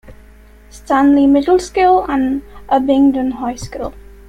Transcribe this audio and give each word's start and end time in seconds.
Stanley 0.71 1.27
Middle 1.27 1.59
School, 1.59 2.03
and 2.09 2.41
Abingdon 2.69 3.29
High 3.33 3.53
School. 3.53 3.93